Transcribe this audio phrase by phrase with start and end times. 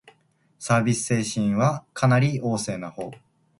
[0.57, 3.19] サービス精神はかなり旺盛なほう